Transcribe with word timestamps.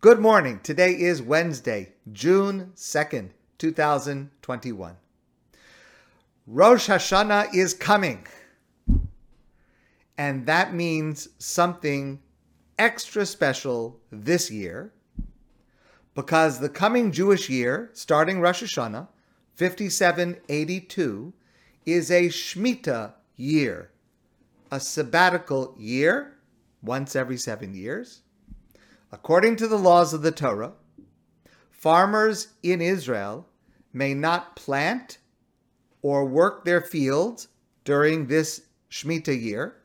Good 0.00 0.20
morning. 0.20 0.60
Today 0.62 0.92
is 0.92 1.20
Wednesday, 1.20 1.94
June 2.12 2.70
2nd, 2.76 3.30
2021. 3.58 4.94
Rosh 6.46 6.88
Hashanah 6.88 7.52
is 7.52 7.74
coming. 7.74 8.24
And 10.16 10.46
that 10.46 10.72
means 10.72 11.30
something 11.38 12.20
extra 12.78 13.26
special 13.26 13.98
this 14.12 14.52
year 14.52 14.92
because 16.14 16.60
the 16.60 16.68
coming 16.68 17.10
Jewish 17.10 17.50
year, 17.50 17.90
starting 17.92 18.40
Rosh 18.40 18.62
Hashanah, 18.62 19.08
5782, 19.56 21.32
is 21.86 22.12
a 22.12 22.28
Shemitah 22.28 23.14
year, 23.34 23.90
a 24.70 24.78
sabbatical 24.78 25.74
year, 25.76 26.38
once 26.84 27.16
every 27.16 27.36
seven 27.36 27.74
years. 27.74 28.22
According 29.10 29.56
to 29.56 29.68
the 29.68 29.78
laws 29.78 30.12
of 30.12 30.22
the 30.22 30.30
Torah, 30.30 30.72
farmers 31.70 32.48
in 32.62 32.82
Israel 32.82 33.46
may 33.92 34.12
not 34.12 34.54
plant 34.54 35.18
or 36.02 36.26
work 36.26 36.64
their 36.64 36.82
fields 36.82 37.48
during 37.84 38.26
this 38.26 38.62
Shemitah 38.90 39.40
year. 39.40 39.76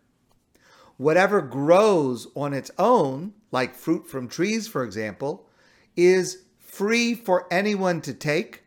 Whatever 0.97 1.41
grows 1.41 2.27
on 2.35 2.53
its 2.53 2.69
own, 2.77 3.33
like 3.51 3.75
fruit 3.75 4.07
from 4.07 4.27
trees, 4.27 4.67
for 4.67 4.83
example, 4.83 5.47
is 5.95 6.43
free 6.59 7.15
for 7.15 7.47
anyone 7.51 8.01
to 8.01 8.13
take. 8.13 8.63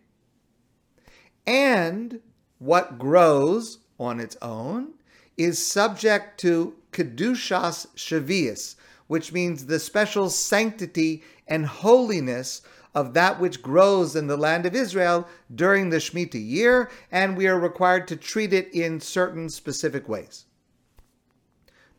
And 1.47 2.21
what 2.59 2.99
grows 2.99 3.79
on 3.99 4.21
its 4.21 4.37
own 4.41 4.95
is 5.37 5.65
subject 5.65 6.41
to 6.41 6.77
Kedushas 6.93 7.89
Shavias, 7.95 8.77
which 9.07 9.33
means 9.33 9.67
the 9.67 9.79
special 9.79 10.31
sanctity 10.31 11.23
and 11.47 11.67
holiness 11.67 12.63
of 12.95 13.13
that 13.15 13.39
which 13.39 13.63
grows 13.63 14.17
in 14.17 14.27
the 14.27 14.37
land 14.37 14.65
of 14.65 14.75
Israel 14.75 15.29
during 15.55 15.91
the 15.91 15.99
Shemitah 15.99 16.43
year, 16.43 16.91
and 17.13 17.37
we 17.37 17.47
are 17.47 17.59
required 17.59 18.09
to 18.09 18.17
treat 18.17 18.53
it 18.53 18.73
in 18.73 19.01
certain 19.01 19.51
specific 19.51 20.09
ways. 20.09 20.47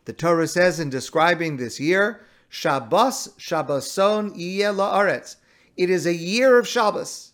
The 0.06 0.12
Torah 0.12 0.48
says 0.48 0.80
in 0.80 0.90
describing 0.90 1.56
this 1.56 1.78
year, 1.78 2.22
Shabbos 2.48 3.34
Shabboson 3.38 4.32
Yeh 4.36 4.72
La'aretz. 4.72 5.36
It 5.76 5.90
is 5.90 6.06
a 6.06 6.14
year 6.14 6.58
of 6.58 6.66
Shabbos. 6.66 7.32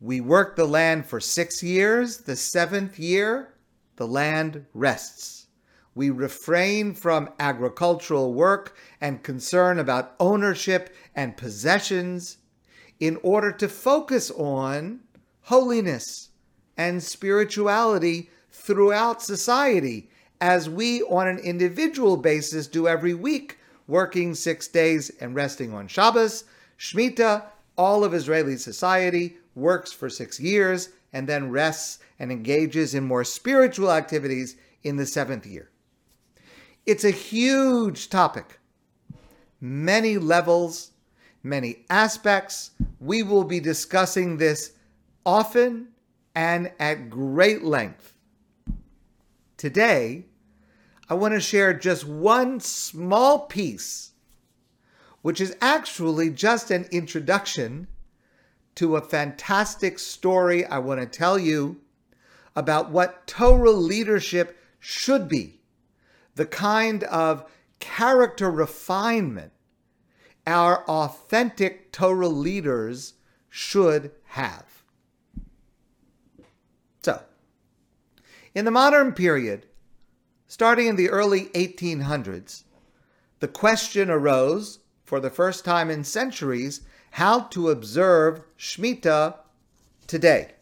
We 0.00 0.20
work 0.20 0.56
the 0.56 0.64
land 0.64 1.06
for 1.06 1.20
six 1.20 1.62
years. 1.62 2.18
The 2.18 2.34
seventh 2.34 2.98
year, 2.98 3.54
the 3.96 4.06
land 4.06 4.64
rests. 4.72 5.47
We 5.98 6.10
refrain 6.10 6.94
from 6.94 7.30
agricultural 7.40 8.32
work 8.32 8.76
and 9.00 9.20
concern 9.20 9.80
about 9.80 10.14
ownership 10.20 10.94
and 11.12 11.36
possessions 11.36 12.36
in 13.00 13.18
order 13.24 13.50
to 13.50 13.68
focus 13.68 14.30
on 14.30 15.00
holiness 15.40 16.28
and 16.76 17.02
spirituality 17.02 18.30
throughout 18.52 19.22
society, 19.22 20.08
as 20.40 20.70
we 20.70 21.02
on 21.02 21.26
an 21.26 21.40
individual 21.40 22.16
basis 22.16 22.68
do 22.68 22.86
every 22.86 23.14
week, 23.14 23.58
working 23.88 24.36
six 24.36 24.68
days 24.68 25.10
and 25.20 25.34
resting 25.34 25.74
on 25.74 25.88
Shabbos. 25.88 26.44
Shemitah, 26.78 27.42
all 27.76 28.04
of 28.04 28.14
Israeli 28.14 28.56
society, 28.56 29.38
works 29.56 29.90
for 29.90 30.08
six 30.08 30.38
years 30.38 30.90
and 31.12 31.28
then 31.28 31.50
rests 31.50 31.98
and 32.20 32.30
engages 32.30 32.94
in 32.94 33.02
more 33.02 33.24
spiritual 33.24 33.90
activities 33.90 34.54
in 34.84 34.94
the 34.94 35.04
seventh 35.04 35.44
year. 35.44 35.72
It's 36.88 37.04
a 37.04 37.10
huge 37.10 38.08
topic, 38.08 38.60
many 39.60 40.16
levels, 40.16 40.92
many 41.42 41.84
aspects. 41.90 42.70
We 42.98 43.22
will 43.22 43.44
be 43.44 43.60
discussing 43.60 44.38
this 44.38 44.72
often 45.26 45.88
and 46.34 46.72
at 46.80 47.10
great 47.10 47.62
length. 47.62 48.14
Today, 49.58 50.24
I 51.10 51.12
want 51.12 51.34
to 51.34 51.40
share 51.40 51.74
just 51.74 52.06
one 52.06 52.58
small 52.58 53.40
piece, 53.40 54.12
which 55.20 55.42
is 55.42 55.54
actually 55.60 56.30
just 56.30 56.70
an 56.70 56.86
introduction 56.90 57.86
to 58.76 58.96
a 58.96 59.02
fantastic 59.02 59.98
story 59.98 60.64
I 60.64 60.78
want 60.78 61.02
to 61.02 61.06
tell 61.06 61.38
you 61.38 61.82
about 62.56 62.90
what 62.90 63.26
Torah 63.26 63.72
leadership 63.72 64.56
should 64.80 65.28
be 65.28 65.57
the 66.38 66.46
kind 66.46 67.02
of 67.04 67.44
character 67.80 68.48
refinement 68.48 69.52
our 70.46 70.84
authentic 70.88 71.90
Torah 71.90 72.28
leaders 72.28 73.14
should 73.50 74.12
have. 74.28 74.84
So, 77.02 77.20
in 78.54 78.64
the 78.64 78.70
modern 78.70 79.12
period, 79.12 79.66
starting 80.46 80.86
in 80.86 80.94
the 80.94 81.10
early 81.10 81.46
1800s, 81.46 82.62
the 83.40 83.48
question 83.48 84.08
arose 84.08 84.78
for 85.04 85.18
the 85.18 85.30
first 85.30 85.64
time 85.64 85.90
in 85.90 86.04
centuries 86.04 86.82
how 87.12 87.40
to 87.40 87.70
observe 87.70 88.42
Shemitah 88.56 89.34
today. 90.06 90.52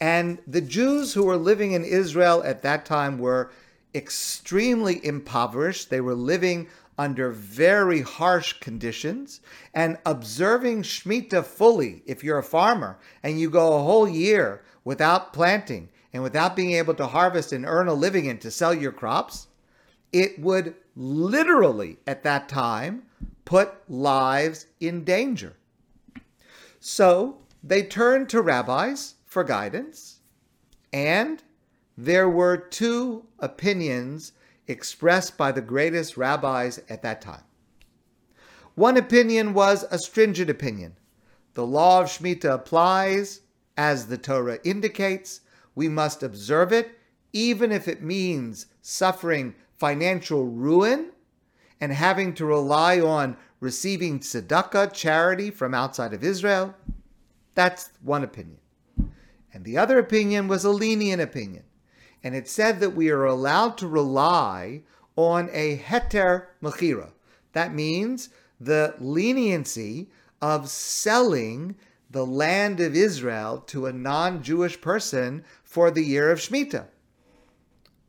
And 0.00 0.40
the 0.48 0.60
Jews 0.60 1.14
who 1.14 1.24
were 1.24 1.36
living 1.36 1.72
in 1.72 1.84
Israel 1.84 2.42
at 2.44 2.62
that 2.62 2.84
time 2.84 3.18
were 3.18 3.52
extremely 3.94 5.04
impoverished. 5.04 5.90
They 5.90 6.00
were 6.00 6.14
living 6.14 6.68
under 6.98 7.30
very 7.30 8.02
harsh 8.02 8.54
conditions 8.60 9.40
and 9.72 9.96
observing 10.04 10.82
Shemitah 10.82 11.44
fully, 11.44 12.02
if 12.04 12.22
you're 12.22 12.38
a 12.38 12.42
farmer 12.42 12.98
and 13.22 13.40
you 13.40 13.48
go 13.48 13.74
a 13.74 13.82
whole 13.82 14.08
year 14.08 14.62
without 14.84 15.32
planting 15.32 15.88
and 16.12 16.22
without 16.22 16.56
being 16.56 16.72
able 16.72 16.94
to 16.94 17.06
harvest 17.06 17.52
and 17.52 17.64
earn 17.64 17.88
a 17.88 17.94
living 17.94 18.28
and 18.28 18.40
to 18.42 18.50
sell 18.50 18.74
your 18.74 18.92
crops, 18.92 19.46
it 20.12 20.38
would 20.38 20.74
literally 20.96 21.96
at 22.06 22.22
that 22.24 22.48
time 22.48 23.04
put 23.44 23.72
lives 23.88 24.66
in 24.80 25.04
danger. 25.04 25.56
So 26.80 27.38
they 27.62 27.82
turned 27.82 28.28
to 28.30 28.42
rabbis 28.42 29.14
for 29.26 29.44
guidance 29.44 30.20
and 30.92 31.42
there 32.04 32.30
were 32.30 32.56
two 32.56 33.26
opinions 33.40 34.32
expressed 34.66 35.36
by 35.36 35.52
the 35.52 35.60
greatest 35.60 36.16
rabbis 36.16 36.80
at 36.88 37.02
that 37.02 37.20
time. 37.20 37.42
One 38.74 38.96
opinion 38.96 39.52
was 39.52 39.84
a 39.90 39.98
stringent 39.98 40.48
opinion. 40.48 40.96
The 41.52 41.66
law 41.66 42.00
of 42.00 42.06
Shemitah 42.06 42.54
applies 42.54 43.42
as 43.76 44.06
the 44.06 44.16
Torah 44.16 44.60
indicates. 44.64 45.42
We 45.74 45.90
must 45.90 46.22
observe 46.22 46.72
it, 46.72 46.98
even 47.34 47.70
if 47.70 47.86
it 47.86 48.02
means 48.02 48.66
suffering 48.80 49.54
financial 49.76 50.46
ruin 50.46 51.10
and 51.82 51.92
having 51.92 52.32
to 52.34 52.46
rely 52.46 52.98
on 52.98 53.36
receiving 53.60 54.20
tzedakah, 54.20 54.94
charity 54.94 55.50
from 55.50 55.74
outside 55.74 56.14
of 56.14 56.24
Israel. 56.24 56.74
That's 57.54 57.90
one 58.00 58.24
opinion. 58.24 58.60
And 59.52 59.66
the 59.66 59.76
other 59.76 59.98
opinion 59.98 60.48
was 60.48 60.64
a 60.64 60.70
lenient 60.70 61.20
opinion 61.20 61.64
and 62.22 62.34
it 62.34 62.48
said 62.48 62.80
that 62.80 62.94
we 62.94 63.10
are 63.10 63.24
allowed 63.24 63.78
to 63.78 63.88
rely 63.88 64.82
on 65.16 65.48
a 65.52 65.78
heter 65.78 66.46
mechira. 66.62 67.10
That 67.52 67.74
means 67.74 68.28
the 68.60 68.94
leniency 68.98 70.10
of 70.40 70.68
selling 70.68 71.76
the 72.10 72.26
land 72.26 72.80
of 72.80 72.94
Israel 72.94 73.62
to 73.68 73.86
a 73.86 73.92
non 73.92 74.42
Jewish 74.42 74.80
person 74.80 75.44
for 75.62 75.90
the 75.90 76.04
year 76.04 76.30
of 76.30 76.40
Shemitah. 76.40 76.86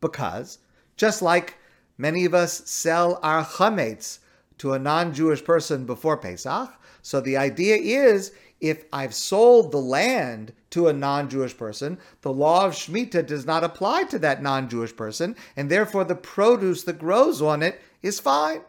Because, 0.00 0.58
just 0.96 1.22
like 1.22 1.58
many 1.96 2.24
of 2.24 2.34
us 2.34 2.68
sell 2.68 3.20
our 3.22 3.44
chametz 3.44 4.18
to 4.58 4.72
a 4.72 4.78
non 4.78 5.14
Jewish 5.14 5.44
person 5.44 5.86
before 5.86 6.16
Pesach, 6.16 6.70
so 7.02 7.20
the 7.20 7.36
idea 7.36 7.76
is 7.76 8.32
if 8.60 8.84
I've 8.92 9.14
sold 9.14 9.72
the 9.72 9.78
land 9.78 10.52
to 10.72 10.88
a 10.88 10.92
non 10.92 11.28
Jewish 11.28 11.56
person, 11.56 11.98
the 12.22 12.32
law 12.32 12.66
of 12.66 12.72
Shemitah 12.72 13.26
does 13.26 13.46
not 13.46 13.64
apply 13.64 14.04
to 14.04 14.18
that 14.18 14.42
non 14.42 14.68
Jewish 14.68 14.94
person, 14.94 15.36
and 15.56 15.70
therefore 15.70 16.04
the 16.04 16.14
produce 16.14 16.82
that 16.84 16.98
grows 16.98 17.40
on 17.40 17.62
it 17.62 17.80
is 18.02 18.20
fine. 18.20 18.62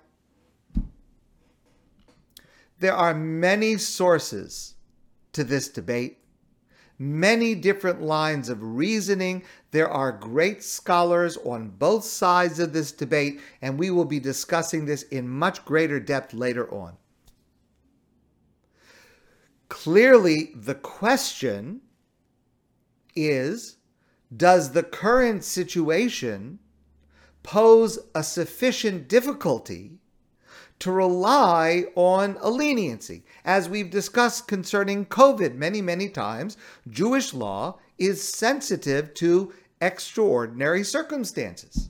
There 2.80 2.94
are 2.94 3.14
many 3.14 3.78
sources 3.78 4.76
to 5.32 5.44
this 5.46 5.70
debate, 5.70 6.20
many 7.00 7.56
different 7.56 8.02
lines 8.02 8.50
of 8.50 8.62
reasoning. 8.62 9.44
There 9.72 9.90
are 9.90 10.12
great 10.12 10.64
scholars 10.64 11.38
on 11.46 11.70
both 11.70 12.04
sides 12.04 12.60
of 12.60 12.74
this 12.74 12.92
debate, 12.92 13.40
and 13.62 13.80
we 13.80 13.90
will 13.90 14.06
be 14.06 14.20
discussing 14.20 14.86
this 14.86 15.04
in 15.04 15.30
much 15.30 15.64
greater 15.64 16.00
depth 16.00 16.34
later 16.34 16.70
on. 16.74 16.98
Clearly, 19.70 20.52
the 20.54 20.76
question 20.76 21.82
is 23.16 23.78
Does 24.36 24.72
the 24.72 24.84
current 24.84 25.44
situation 25.44 26.60
pose 27.44 28.00
a 28.16 28.24
sufficient 28.24 29.08
difficulty 29.08 30.00
to 30.80 30.92
rely 30.92 31.86
on 31.96 32.38
a 32.42 32.50
leniency. 32.50 33.24
As 33.46 33.70
we've 33.70 33.90
discussed 33.90 34.48
concerning 34.48 35.06
COVID 35.06 35.56
many, 35.56 35.82
many 35.82 36.10
times, 36.10 36.58
Jewish 36.90 37.34
law 37.34 37.80
is 37.98 38.22
sensitive 38.22 39.14
to 39.14 39.54
extraordinary 39.82 40.84
circumstances. 40.84 41.90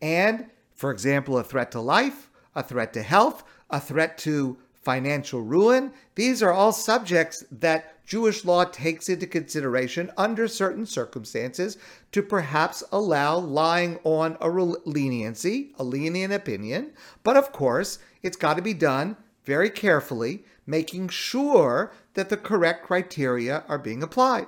And, 0.00 0.46
for 0.74 0.90
example, 0.90 1.38
a 1.38 1.42
threat 1.42 1.72
to 1.72 1.80
life, 1.80 2.30
a 2.54 2.62
threat 2.62 2.92
to 2.92 3.02
health, 3.02 3.42
a 3.70 3.80
threat 3.80 4.18
to 4.18 4.58
financial 4.86 5.42
ruin, 5.42 5.92
these 6.14 6.44
are 6.44 6.52
all 6.52 6.70
subjects 6.70 7.42
that 7.50 8.06
Jewish 8.06 8.44
law 8.44 8.62
takes 8.62 9.08
into 9.08 9.26
consideration 9.26 10.12
under 10.16 10.46
certain 10.46 10.86
circumstances 10.86 11.76
to 12.12 12.22
perhaps 12.22 12.84
allow 12.92 13.36
lying 13.36 13.98
on 14.04 14.36
a 14.40 14.48
leniency, 14.48 15.72
a 15.76 15.82
lenient 15.82 16.32
opinion. 16.32 16.92
But 17.24 17.36
of 17.36 17.50
course, 17.50 17.98
it's 18.22 18.36
got 18.36 18.54
to 18.54 18.62
be 18.62 18.74
done 18.74 19.16
very 19.44 19.70
carefully, 19.70 20.44
making 20.66 21.08
sure 21.08 21.92
that 22.14 22.28
the 22.28 22.36
correct 22.36 22.86
criteria 22.86 23.64
are 23.66 23.78
being 23.78 24.04
applied. 24.04 24.46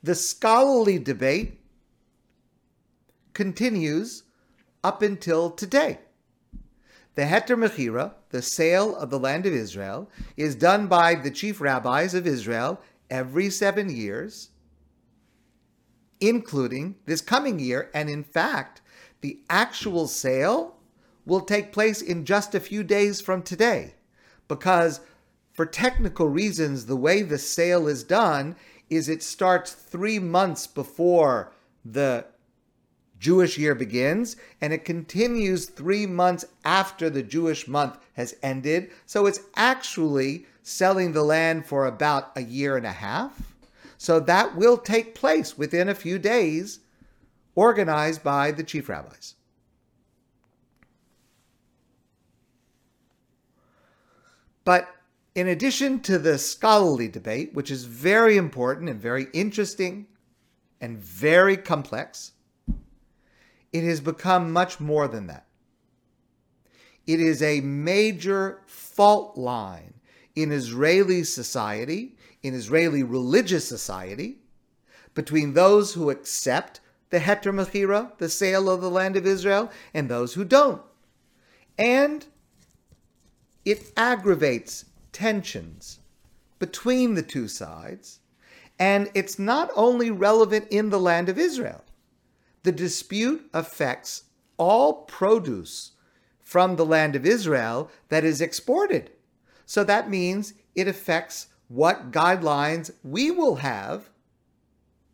The 0.00 0.14
scholarly 0.14 1.00
debate 1.00 1.58
continues 3.32 4.22
up 4.84 5.02
until 5.02 5.50
today. 5.50 5.98
The 7.14 7.22
Heter 7.22 7.56
Mechira, 7.56 8.12
the 8.30 8.42
sale 8.42 8.96
of 8.96 9.10
the 9.10 9.18
land 9.18 9.46
of 9.46 9.52
Israel, 9.52 10.10
is 10.36 10.56
done 10.56 10.88
by 10.88 11.14
the 11.14 11.30
chief 11.30 11.60
rabbis 11.60 12.14
of 12.14 12.26
Israel 12.26 12.80
every 13.08 13.50
seven 13.50 13.88
years, 13.88 14.50
including 16.20 16.96
this 17.06 17.20
coming 17.20 17.60
year. 17.60 17.90
And 17.94 18.10
in 18.10 18.24
fact, 18.24 18.80
the 19.20 19.40
actual 19.48 20.08
sale 20.08 20.76
will 21.24 21.40
take 21.40 21.72
place 21.72 22.02
in 22.02 22.24
just 22.24 22.54
a 22.54 22.60
few 22.60 22.82
days 22.82 23.20
from 23.20 23.42
today, 23.42 23.94
because 24.48 25.00
for 25.52 25.64
technical 25.64 26.28
reasons, 26.28 26.86
the 26.86 26.96
way 26.96 27.22
the 27.22 27.38
sale 27.38 27.86
is 27.86 28.02
done 28.02 28.56
is 28.90 29.08
it 29.08 29.22
starts 29.22 29.72
three 29.72 30.18
months 30.18 30.66
before 30.66 31.52
the 31.84 32.26
Jewish 33.18 33.56
year 33.56 33.74
begins, 33.74 34.36
and 34.60 34.72
it 34.72 34.84
continues 34.84 35.66
three 35.66 36.06
months 36.06 36.44
after 36.64 37.08
the 37.08 37.22
Jewish 37.22 37.66
month 37.66 37.98
has 38.14 38.34
ended. 38.42 38.90
So 39.06 39.26
it's 39.26 39.40
actually 39.56 40.46
selling 40.62 41.12
the 41.12 41.22
land 41.22 41.66
for 41.66 41.86
about 41.86 42.32
a 42.36 42.42
year 42.42 42.76
and 42.76 42.86
a 42.86 42.92
half. 42.92 43.54
So 43.98 44.20
that 44.20 44.56
will 44.56 44.76
take 44.76 45.14
place 45.14 45.56
within 45.56 45.88
a 45.88 45.94
few 45.94 46.18
days, 46.18 46.80
organized 47.54 48.22
by 48.22 48.50
the 48.50 48.64
chief 48.64 48.88
rabbis. 48.88 49.34
But 54.64 54.88
in 55.34 55.48
addition 55.48 56.00
to 56.00 56.18
the 56.18 56.38
scholarly 56.38 57.08
debate, 57.08 57.54
which 57.54 57.70
is 57.70 57.84
very 57.84 58.36
important 58.36 58.88
and 58.88 59.00
very 59.00 59.26
interesting 59.32 60.06
and 60.80 60.98
very 60.98 61.56
complex, 61.56 62.32
it 63.74 63.82
has 63.82 64.00
become 64.00 64.52
much 64.52 64.78
more 64.78 65.08
than 65.08 65.26
that. 65.26 65.46
It 67.08 67.20
is 67.20 67.42
a 67.42 67.60
major 67.60 68.62
fault 68.66 69.36
line 69.36 69.94
in 70.36 70.52
Israeli 70.52 71.24
society, 71.24 72.16
in 72.44 72.54
Israeli 72.54 73.02
religious 73.02 73.66
society, 73.68 74.38
between 75.12 75.54
those 75.54 75.92
who 75.92 76.08
accept 76.08 76.80
the 77.10 77.18
Heter 77.18 77.52
Mechira, 77.52 78.16
the 78.18 78.28
sale 78.28 78.70
of 78.70 78.80
the 78.80 78.88
land 78.88 79.16
of 79.16 79.26
Israel, 79.26 79.72
and 79.92 80.08
those 80.08 80.34
who 80.34 80.44
don't. 80.44 80.82
And 81.76 82.24
it 83.64 83.92
aggravates 83.96 84.84
tensions 85.10 85.98
between 86.60 87.14
the 87.14 87.22
two 87.22 87.48
sides, 87.48 88.20
and 88.78 89.10
it's 89.14 89.38
not 89.38 89.70
only 89.74 90.12
relevant 90.12 90.68
in 90.70 90.90
the 90.90 91.00
land 91.00 91.28
of 91.28 91.38
Israel 91.38 91.84
the 92.64 92.72
dispute 92.72 93.48
affects 93.54 94.24
all 94.56 95.04
produce 95.04 95.92
from 96.42 96.76
the 96.76 96.84
land 96.84 97.14
of 97.14 97.24
Israel 97.24 97.90
that 98.08 98.24
is 98.24 98.40
exported. 98.40 99.10
So 99.66 99.84
that 99.84 100.10
means 100.10 100.54
it 100.74 100.88
affects 100.88 101.46
what 101.68 102.10
guidelines 102.10 102.90
we 103.02 103.30
will 103.30 103.56
have 103.56 104.10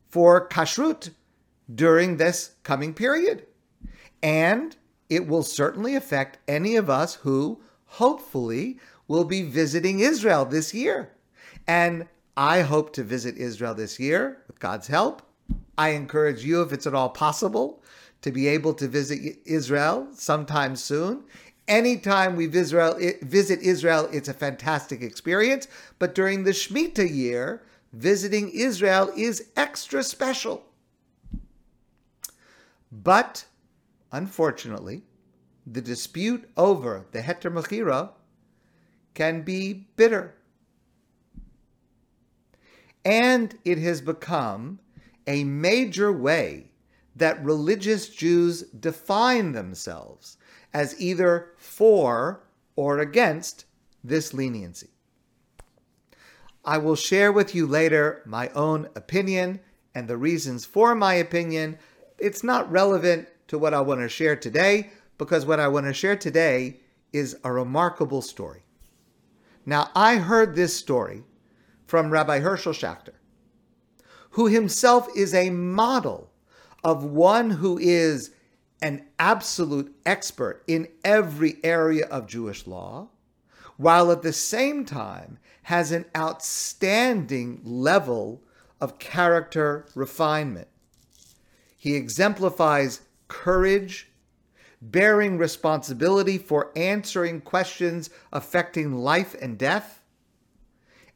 for 0.09 0.49
kashrut 0.49 1.11
during 1.73 2.17
this 2.17 2.57
coming 2.63 2.95
period. 2.95 3.47
And 4.23 4.77
it 5.09 5.27
will 5.27 5.43
certainly 5.43 5.95
affect 5.95 6.39
any 6.49 6.77
of 6.77 6.91
us 6.91 7.17
who 7.17 7.61
hopefully 7.87 8.79
will 9.09 9.25
be 9.25 9.43
visiting 9.43 10.01
Israel 10.01 10.45
this 10.45 10.75
year. 10.75 11.13
And 11.67 12.07
I 12.37 12.61
hope 12.63 12.93
to 12.95 13.03
visit 13.03 13.37
Israel 13.37 13.75
this 13.75 13.99
year 13.99 14.43
with 14.47 14.61
God's 14.61 14.87
help. 14.87 15.23
I 15.81 15.89
encourage 15.93 16.45
you, 16.45 16.61
if 16.61 16.75
it's 16.75 16.87
at 16.87 16.93
all 16.95 17.09
possible, 17.09 17.83
to 18.21 18.31
be 18.31 18.49
able 18.49 18.75
to 18.75 18.87
visit 18.87 19.39
Israel 19.47 20.09
sometime 20.13 20.77
soon. 20.77 21.25
Anytime 21.69 22.37
we 22.37 22.47
visit 22.49 23.61
Israel, 23.63 24.07
it's 24.13 24.29
a 24.29 24.35
fantastic 24.35 25.01
experience. 25.01 25.69
But 25.99 26.15
during 26.15 26.45
the 26.45 26.51
Shemitah 26.51 27.11
year, 27.11 27.63
visiting 27.95 28.51
Israel 28.51 29.11
is 29.17 29.49
extra 29.57 30.03
special. 30.03 30.65
But 32.93 33.47
unfortunately, 34.13 35.01
the 35.67 35.81
dispute 35.81 36.47
over 36.59 37.07
the 37.13 37.21
Heter 37.21 37.51
Mechira 37.51 38.11
can 39.15 39.41
be 39.41 39.87
bitter. 39.97 40.35
And 43.03 43.57
it 43.65 43.79
has 43.79 44.03
become 44.03 44.81
a 45.31 45.45
major 45.45 46.11
way 46.11 46.73
that 47.15 47.45
religious 47.45 48.09
Jews 48.09 48.63
define 48.63 49.53
themselves 49.53 50.37
as 50.75 51.01
either 51.01 51.53
for 51.57 52.43
or 52.75 52.99
against 52.99 53.65
this 54.03 54.35
leniency. 54.35 54.89
I 56.65 56.79
will 56.79 56.97
share 56.97 57.31
with 57.31 57.55
you 57.55 57.69
later 57.69 58.23
my 58.27 58.49
own 58.49 58.89
opinion 58.97 59.61
and 59.95 60.09
the 60.09 60.17
reasons 60.17 60.65
for 60.65 60.97
my 60.97 61.15
opinion. 61.15 61.79
It's 62.19 62.43
not 62.43 62.71
relevant 62.71 63.29
to 63.49 63.57
what 63.59 63.73
I 63.73 63.83
want 63.83 64.01
to 64.01 64.09
share 64.09 64.35
today 64.35 64.91
because 65.17 65.47
what 65.47 65.61
I 65.61 65.69
want 65.69 65.87
to 65.87 65.95
share 65.95 66.17
today 66.17 66.81
is 67.13 67.37
a 67.45 67.53
remarkable 67.53 68.21
story. 68.21 68.65
Now, 69.65 69.91
I 69.95 70.17
heard 70.17 70.57
this 70.57 70.77
story 70.77 71.23
from 71.87 72.11
Rabbi 72.11 72.41
Hershel 72.41 72.73
Schachter 72.73 73.20
who 74.41 74.47
himself 74.47 75.07
is 75.15 75.35
a 75.35 75.51
model 75.51 76.31
of 76.83 77.05
one 77.05 77.51
who 77.51 77.77
is 77.77 78.31
an 78.81 79.05
absolute 79.19 79.95
expert 80.07 80.63
in 80.67 80.89
every 81.05 81.59
area 81.63 82.07
of 82.07 82.27
Jewish 82.27 82.67
law, 82.67 83.07
while 83.77 84.11
at 84.11 84.23
the 84.23 84.33
same 84.33 84.87
time 84.87 85.39
has 85.65 85.93
an 85.93 86.07
outstanding 86.17 87.61
level 87.65 88.43
of 88.81 88.99
character 88.99 89.85
refinement. 89.95 90.69
He 91.77 91.95
exemplifies 91.95 93.03
courage, 93.29 94.09
bearing 94.81 95.37
responsibility 95.37 96.39
for 96.39 96.73
answering 96.75 97.43
questions 97.43 98.09
affecting 98.33 98.95
life 98.95 99.37
and 99.43 99.59
death, 99.59 100.03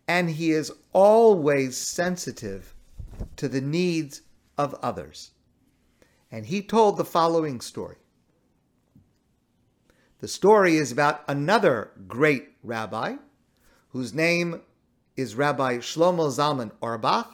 and 0.07 0.29
he 0.29 0.51
is 0.51 0.71
always 0.93 1.75
sensitive 1.75 2.74
to 3.37 3.49
the 3.49 3.61
needs 3.61 4.23
of 4.57 4.75
others. 4.83 5.31
And 6.31 6.47
he 6.47 6.63
told 6.63 6.97
the 6.97 7.05
following 7.05 7.61
story. 7.61 7.97
The 10.21 10.29
story 10.29 10.77
is 10.77 10.91
about 10.91 11.23
another 11.29 11.91
great 12.09 12.49
rabbi 12.63 13.17
whose 13.89 14.15
name 14.15 14.63
is 15.17 15.35
Rabbi 15.35 15.79
Shlomo 15.79 16.29
Zalman 16.31 16.73
Auerbach. 16.83 17.31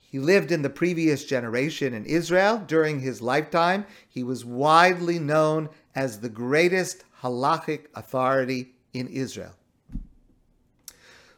He 0.00 0.18
lived 0.18 0.50
in 0.50 0.62
the 0.62 0.68
previous 0.68 1.24
generation 1.24 1.94
in 1.94 2.04
Israel. 2.04 2.58
During 2.66 3.00
his 3.00 3.22
lifetime, 3.22 3.86
he 4.08 4.22
was 4.24 4.44
widely 4.44 5.18
known 5.18 5.68
as 5.94 6.20
the 6.20 6.28
greatest 6.28 7.04
halachic 7.22 7.86
authority 7.94 8.74
in 8.92 9.06
Israel. 9.06 9.54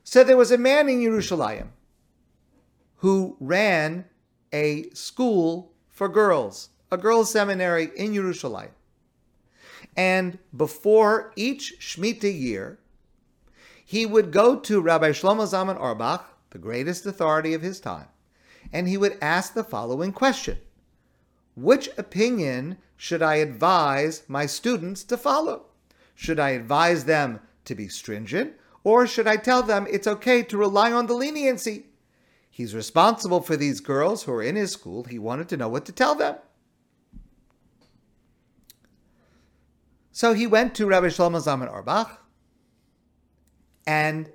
So 0.03 0.25
there 0.25 0.37
was 0.37 0.51
a 0.51 0.59
man 0.59 0.89
in 0.89 1.01
Yerushalayim 1.01 1.69
who 3.03 3.37
ran 3.41 4.05
a 4.53 4.89
school 4.91 5.73
for 5.89 6.09
girls, 6.09 6.69
a 6.89 6.97
girls' 6.97 7.33
seminary 7.33 7.91
in 7.97 8.15
Jerusalem. 8.15 8.69
And 9.97 10.39
before 10.57 11.33
each 11.35 11.75
Shemitah 11.81 12.33
year, 12.33 12.79
he 13.85 14.07
would 14.07 14.31
go 14.31 14.57
to 14.61 14.81
Rabbi 14.81 15.11
Shlomo 15.11 15.45
Zalman 15.49 15.81
Auerbach, 15.81 16.25
the 16.51 16.59
greatest 16.59 17.05
authority 17.05 17.55
of 17.55 17.63
his 17.63 17.81
time, 17.81 18.07
and 18.73 18.87
he 18.87 18.97
would 18.97 19.19
ask 19.21 19.53
the 19.53 19.65
following 19.65 20.13
question 20.13 20.59
Which 21.57 21.91
opinion 21.99 22.79
should 22.97 23.21
I 23.21 23.37
advise 23.37 24.23
my 24.29 24.47
students 24.47 25.03
to 25.05 25.17
follow? 25.17 25.67
Should 26.15 26.39
I 26.39 26.51
advise 26.51 27.05
them 27.07 27.41
to 27.65 27.75
be 27.75 27.89
stringent, 27.89 28.53
or 28.85 29.09
should 29.09 29.27
I 29.27 29.39
tell 29.39 29.65
them 29.65 29.89
it's 29.91 30.07
okay 30.07 30.45
to 30.45 30.57
rely 30.57 30.93
on 30.93 31.09
the 31.09 31.15
leniency? 31.15 31.87
He's 32.55 32.75
responsible 32.75 33.41
for 33.41 33.57
these 33.57 33.81
girls 33.81 34.25
who 34.25 34.33
are 34.33 34.43
in 34.43 34.57
his 34.57 34.73
school. 34.73 35.05
He 35.05 35.19
wanted 35.19 35.49
to 35.49 35.57
know 35.57 35.71
what 35.71 35.87
to 35.87 35.93
tell 35.93 36.15
them. 36.15 36.37
So 40.11 40.35
he 40.35 40.47
went 40.47 40.75
to 40.75 40.85
Rabbi 40.85 41.07
Shlomo 41.07 41.43
Zalman 41.43 41.73
Auerbach, 41.73 42.21
and 43.87 44.31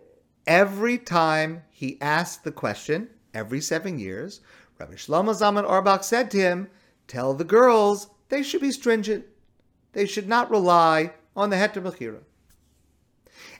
every 0.47 0.97
time 0.97 1.61
he 1.69 2.01
asked 2.01 2.43
the 2.43 2.51
question, 2.51 3.09
every 3.35 3.61
seven 3.61 3.99
years, 3.99 4.41
Rabbi 4.79 4.95
Shlomo 4.95 5.39
Zalman 5.39 5.69
Auerbach 5.69 6.03
said 6.03 6.31
to 6.31 6.39
him, 6.39 6.71
Tell 7.07 7.35
the 7.35 7.43
girls 7.43 8.09
they 8.29 8.41
should 8.41 8.61
be 8.61 8.71
stringent. 8.71 9.25
They 9.93 10.07
should 10.07 10.27
not 10.27 10.49
rely 10.49 11.13
on 11.35 11.51
the 11.51 11.57
Heter 11.57 11.83
Mechira. 11.83 12.21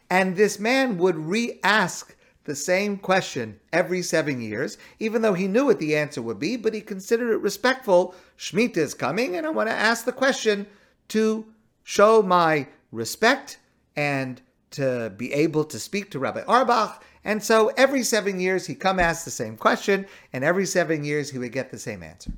And 0.09 0.35
this 0.35 0.59
man 0.59 0.97
would 0.97 1.15
re 1.15 1.59
ask 1.63 2.15
the 2.47 2.55
same 2.55 2.97
question 2.97 3.59
every 3.71 4.01
seven 4.01 4.41
years, 4.41 4.79
even 4.97 5.21
though 5.21 5.35
he 5.35 5.47
knew 5.47 5.65
what 5.65 5.77
the 5.77 5.95
answer 5.95 6.21
would 6.21 6.39
be, 6.39 6.57
but 6.57 6.73
he 6.73 6.81
considered 6.81 7.31
it 7.31 7.41
respectful. 7.41 8.15
Shemitah 8.39 8.77
is 8.77 8.95
coming, 8.95 9.35
and 9.35 9.45
I 9.45 9.51
want 9.51 9.69
to 9.69 9.75
ask 9.75 10.05
the 10.05 10.11
question 10.11 10.65
to 11.09 11.45
show 11.83 12.23
my 12.23 12.67
respect 12.91 13.59
and 13.95 14.41
to 14.71 15.13
be 15.15 15.31
able 15.33 15.63
to 15.65 15.77
speak 15.77 16.09
to 16.11 16.19
Rabbi 16.19 16.41
Auerbach. 16.47 17.03
And 17.23 17.43
so 17.43 17.71
every 17.77 18.03
seven 18.03 18.39
years 18.39 18.65
he 18.65 18.75
come 18.75 18.99
ask 18.99 19.25
the 19.25 19.31
same 19.31 19.57
question, 19.57 20.07
and 20.33 20.43
every 20.43 20.65
seven 20.65 21.03
years 21.03 21.29
he 21.29 21.37
would 21.37 21.51
get 21.51 21.69
the 21.69 21.77
same 21.77 22.01
answer. 22.01 22.31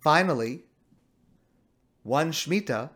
Finally, 0.00 0.64
one 2.02 2.32
Shemitah, 2.32 2.90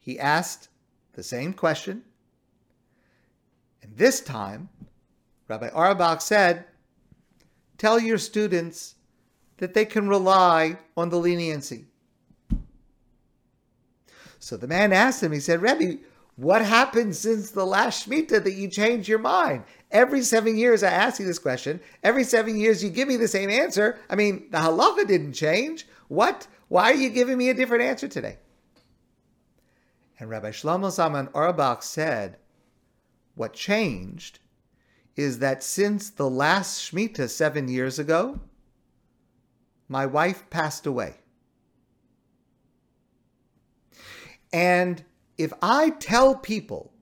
he 0.00 0.18
asked 0.18 0.68
the 1.14 1.22
same 1.22 1.52
question. 1.52 2.04
And 3.84 3.96
this 3.96 4.20
time, 4.20 4.70
Rabbi 5.46 5.68
Auerbach 5.68 6.22
said, 6.22 6.64
Tell 7.76 8.00
your 8.00 8.18
students 8.18 8.94
that 9.58 9.74
they 9.74 9.84
can 9.84 10.08
rely 10.08 10.78
on 10.96 11.10
the 11.10 11.18
leniency. 11.18 11.84
So 14.38 14.56
the 14.56 14.66
man 14.66 14.92
asked 14.92 15.22
him, 15.22 15.32
he 15.32 15.40
said, 15.40 15.60
Rebbe, 15.60 15.98
what 16.36 16.64
happened 16.64 17.14
since 17.14 17.50
the 17.50 17.64
last 17.64 18.08
Shemitah 18.08 18.42
that 18.42 18.54
you 18.54 18.68
changed 18.68 19.08
your 19.08 19.18
mind? 19.18 19.64
Every 19.90 20.22
seven 20.22 20.56
years 20.56 20.82
I 20.82 20.90
ask 20.90 21.20
you 21.20 21.26
this 21.26 21.38
question. 21.38 21.80
Every 22.02 22.24
seven 22.24 22.56
years 22.56 22.82
you 22.82 22.90
give 22.90 23.06
me 23.06 23.16
the 23.16 23.28
same 23.28 23.50
answer. 23.50 23.98
I 24.08 24.16
mean, 24.16 24.48
the 24.50 24.58
halacha 24.58 25.06
didn't 25.06 25.34
change. 25.34 25.86
What? 26.08 26.46
Why 26.68 26.90
are 26.90 26.96
you 26.96 27.10
giving 27.10 27.36
me 27.38 27.50
a 27.50 27.54
different 27.54 27.84
answer 27.84 28.08
today? 28.08 28.38
And 30.18 30.30
Rabbi 30.30 30.50
Shlomo 30.50 30.88
Zalman 30.88 31.28
Auerbach 31.34 31.82
said, 31.82 32.38
what 33.34 33.52
changed 33.52 34.38
is 35.16 35.38
that 35.38 35.62
since 35.62 36.10
the 36.10 36.28
last 36.28 36.80
Shemitah 36.80 37.28
seven 37.28 37.68
years 37.68 37.98
ago, 37.98 38.40
my 39.88 40.06
wife 40.06 40.48
passed 40.50 40.86
away. 40.86 41.14
And 44.52 45.04
if 45.36 45.52
I 45.62 45.90
tell 45.90 46.36
people 46.36 46.92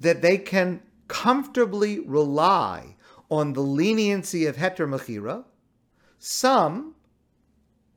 that 0.00 0.22
they 0.22 0.38
can 0.38 0.82
comfortably 1.08 2.00
rely 2.00 2.96
on 3.30 3.52
the 3.52 3.60
leniency 3.60 4.46
of 4.46 4.56
Heter 4.56 4.88
Mechira, 4.88 5.44
some 6.18 6.94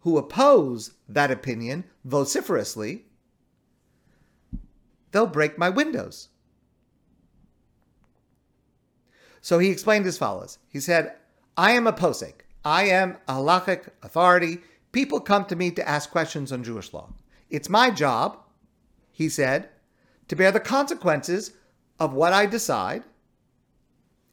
who 0.01 0.17
oppose 0.17 0.91
that 1.07 1.31
opinion 1.31 1.83
vociferously, 2.03 3.05
they'll 5.11 5.27
break 5.27 5.57
my 5.57 5.69
windows. 5.69 6.29
So 9.41 9.59
he 9.59 9.69
explained 9.69 10.05
as 10.05 10.17
follows. 10.17 10.59
He 10.69 10.79
said, 10.79 11.15
I 11.57 11.71
am 11.71 11.87
a 11.87 11.93
posek. 11.93 12.33
I 12.63 12.83
am 12.83 13.17
a 13.27 13.33
halachic 13.33 13.89
authority. 14.03 14.59
People 14.91 15.19
come 15.19 15.45
to 15.45 15.55
me 15.55 15.71
to 15.71 15.87
ask 15.87 16.11
questions 16.11 16.51
on 16.51 16.63
Jewish 16.63 16.93
law. 16.93 17.09
It's 17.49 17.69
my 17.69 17.89
job, 17.89 18.37
he 19.11 19.27
said, 19.29 19.69
to 20.27 20.35
bear 20.35 20.51
the 20.51 20.59
consequences 20.59 21.53
of 21.99 22.13
what 22.13 22.33
I 22.33 22.45
decide. 22.45 23.03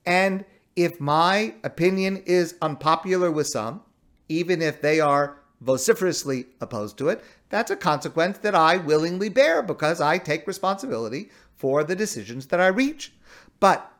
And 0.06 0.44
if 0.76 1.00
my 1.00 1.54
opinion 1.64 2.22
is 2.24 2.54
unpopular 2.62 3.30
with 3.30 3.48
some, 3.48 3.82
even 4.28 4.62
if 4.62 4.80
they 4.80 5.00
are 5.00 5.40
vociferously 5.60 6.46
opposed 6.60 6.96
to 6.98 7.08
it, 7.08 7.24
that's 7.48 7.70
a 7.70 7.76
consequence 7.76 8.38
that 8.38 8.54
I 8.54 8.76
willingly 8.76 9.28
bear 9.28 9.62
because 9.62 10.00
I 10.00 10.18
take 10.18 10.46
responsibility 10.46 11.30
for 11.56 11.82
the 11.82 11.96
decisions 11.96 12.46
that 12.46 12.60
I 12.60 12.68
reach. 12.68 13.12
But 13.58 13.90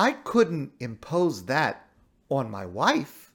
I 0.00 0.12
couldn't 0.12 0.72
impose 0.80 1.44
that 1.44 1.86
on 2.30 2.50
my 2.50 2.64
wife. 2.64 3.34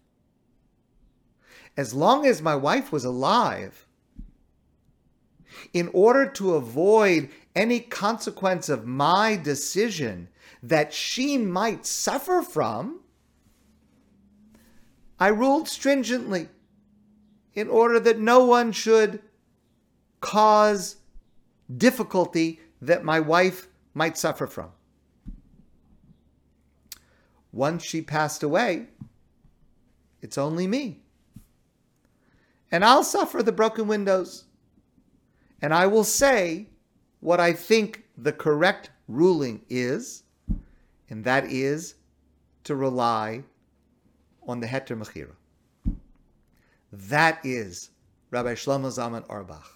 As 1.78 1.94
long 1.94 2.26
as 2.26 2.42
my 2.42 2.56
wife 2.56 2.92
was 2.92 3.06
alive, 3.06 3.86
in 5.74 5.92
order 5.94 6.26
to 6.26 6.56
avoid 6.56 7.30
any 7.56 7.82
consequence 7.82 8.68
of 8.68 8.88
my 8.88 9.36
decision 9.36 10.28
that 10.64 10.92
she 10.92 11.38
might 11.38 11.86
suffer 11.86 12.42
from, 12.42 13.02
I 15.20 15.28
ruled 15.28 15.70
stringently 15.70 16.50
in 17.54 17.70
order 17.70 18.00
that 18.00 18.18
no 18.18 18.44
one 18.44 18.72
should 18.72 19.22
cause 20.20 20.96
difficulty 21.78 22.60
that 22.82 23.04
my 23.04 23.20
wife 23.20 23.68
might 23.94 24.18
suffer 24.18 24.48
from 24.48 24.72
once 27.56 27.84
she 27.84 28.02
passed 28.02 28.44
away, 28.44 28.86
it's 30.22 30.38
only 30.38 30.68
me. 30.68 31.00
And 32.70 32.84
I'll 32.84 33.04
suffer 33.04 33.42
the 33.42 33.54
broken 33.54 33.88
windows. 33.88 34.44
And 35.62 35.74
I 35.74 35.88
will 35.88 36.04
say 36.04 36.68
what 37.22 37.40
I 37.40 37.54
think 37.54 38.04
the 38.18 38.34
correct 38.34 38.90
ruling 39.08 39.62
is, 39.70 40.24
and 41.10 41.24
that 41.24 41.46
is 41.46 41.96
to 42.66 42.76
rely 42.76 43.44
on 44.46 44.60
the 44.60 44.68
Heter 44.68 45.02
Mechira. 45.02 45.36
That 46.92 47.40
is 47.46 47.92
Rabbi 48.32 48.56
Shlomo 48.56 48.92
Zalman 48.92 49.26
Auerbach. 49.30 49.72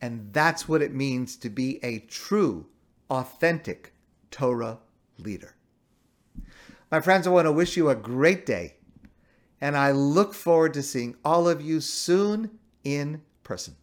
And 0.00 0.32
that's 0.32 0.68
what 0.68 0.80
it 0.80 0.94
means 0.94 1.36
to 1.38 1.50
be 1.50 1.82
a 1.84 2.00
true, 2.00 2.66
authentic 3.10 3.92
Torah 4.30 4.78
leader. 5.18 5.56
My 6.92 7.00
friends, 7.00 7.26
I 7.26 7.30
want 7.30 7.46
to 7.46 7.52
wish 7.52 7.78
you 7.78 7.88
a 7.88 7.94
great 7.94 8.44
day, 8.44 8.74
and 9.62 9.78
I 9.78 9.92
look 9.92 10.34
forward 10.34 10.74
to 10.74 10.82
seeing 10.82 11.16
all 11.24 11.48
of 11.48 11.62
you 11.62 11.80
soon 11.80 12.58
in 12.84 13.22
person. 13.44 13.76